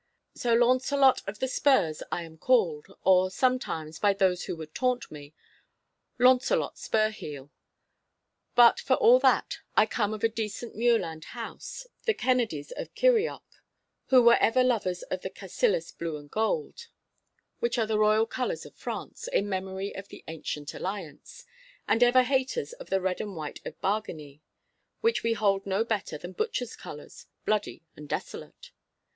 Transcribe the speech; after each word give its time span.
So 0.33 0.55
'Launcelot 0.55 1.21
of 1.27 1.37
the 1.37 1.47
Spurs' 1.47 2.01
I 2.11 2.23
am 2.23 2.39
called, 2.39 2.87
or 3.03 3.29
sometimes, 3.29 3.99
by 3.99 4.13
those 4.13 4.45
who 4.45 4.55
would 4.55 4.73
taunt 4.73 5.11
me, 5.11 5.35
'Launcelot 6.17 6.79
Spurheel.' 6.79 7.51
But 8.55 8.79
for 8.79 8.95
all 8.95 9.19
that 9.19 9.59
I 9.77 9.85
come 9.85 10.11
of 10.11 10.23
a 10.23 10.27
decent 10.27 10.73
muirland 10.73 11.25
house, 11.37 11.85
the 12.05 12.15
Kennedies 12.15 12.71
of 12.71 12.95
Kirrieoch, 12.95 13.45
who 14.07 14.23
were 14.23 14.37
ever 14.41 14.63
lovers 14.63 15.03
of 15.03 15.21
the 15.21 15.29
Cassillis 15.29 15.91
blue 15.91 16.17
and 16.17 16.31
gold—which 16.31 17.77
are 17.77 17.85
the 17.85 17.99
royal 17.99 18.25
colours 18.25 18.65
of 18.65 18.73
France, 18.73 19.27
in 19.27 19.47
memory 19.47 19.95
of 19.95 20.07
the 20.07 20.23
ancient 20.27 20.73
alliance—and 20.73 22.01
ever 22.01 22.23
haters 22.23 22.73
of 22.73 22.89
the 22.89 23.01
red 23.01 23.21
and 23.21 23.35
white 23.35 23.63
of 23.67 23.79
Bargany, 23.81 24.41
which 25.01 25.21
we 25.21 25.33
hold 25.33 25.67
no 25.67 25.83
better 25.83 26.17
than 26.17 26.31
butchers' 26.31 26.75
colours, 26.75 27.27
bloody 27.45 27.83
and 27.95 28.09
desolate. 28.09 28.71